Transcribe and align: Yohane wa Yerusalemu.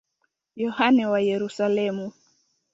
Yohane 0.61 1.03
wa 1.11 1.19
Yerusalemu. 1.29 2.07